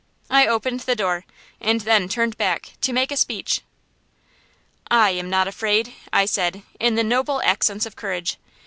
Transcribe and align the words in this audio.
I 0.31 0.47
opened 0.47 0.79
the 0.79 0.95
door, 0.95 1.25
and 1.59 1.81
then 1.81 2.09
turned 2.09 2.35
back, 2.35 2.73
to 2.81 2.91
make 2.91 3.11
a 3.11 3.15
speech. 3.15 3.61
"I 4.89 5.11
am 5.11 5.29
not 5.29 5.47
afraid," 5.47 5.93
I 6.11 6.25
said, 6.25 6.63
in 6.79 6.95
the 6.95 7.03
noble 7.03 7.39
accents 7.43 7.85
of 7.85 7.95
courage. 7.95 8.37